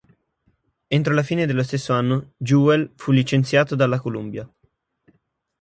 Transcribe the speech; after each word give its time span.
Entro 0.89 1.13
la 1.13 1.21
fine 1.23 1.45
dello 1.45 1.61
stesso 1.61 1.93
anno 1.93 2.31
Jewell 2.37 2.91
fu 2.95 3.11
licenziato 3.11 3.75
dalla 3.75 3.99
Columbia. 3.99 4.51